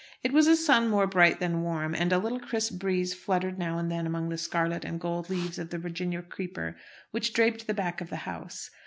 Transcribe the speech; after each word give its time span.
It 0.23 0.31
was 0.33 0.47
a 0.47 0.55
sun 0.55 0.89
more 0.89 1.05
bright 1.05 1.39
than 1.39 1.61
warm; 1.61 1.93
and 1.93 2.11
a 2.11 2.17
little 2.17 2.39
crisp 2.39 2.79
breeze 2.79 3.13
fluttered 3.13 3.59
now 3.59 3.77
and 3.77 3.91
then 3.91 4.07
among 4.07 4.29
the 4.29 4.37
scarlet 4.39 4.83
and 4.83 4.99
gold 4.99 5.29
leaves 5.29 5.59
of 5.59 5.69
the 5.69 5.77
virginia 5.77 6.23
creeper 6.23 6.75
which 7.11 7.33
draped 7.33 7.67
the 7.67 7.75
back 7.75 8.01
of 8.01 8.09
the 8.09 8.15
house. 8.25 8.71